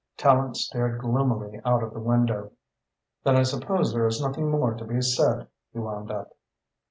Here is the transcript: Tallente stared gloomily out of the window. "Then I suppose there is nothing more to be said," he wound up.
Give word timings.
Tallente 0.17 0.55
stared 0.55 0.99
gloomily 0.99 1.61
out 1.63 1.83
of 1.83 1.93
the 1.93 1.99
window. 1.99 2.53
"Then 3.23 3.35
I 3.35 3.43
suppose 3.43 3.93
there 3.93 4.07
is 4.07 4.19
nothing 4.19 4.49
more 4.49 4.73
to 4.73 4.83
be 4.83 4.99
said," 4.99 5.47
he 5.71 5.77
wound 5.77 6.09
up. 6.09 6.31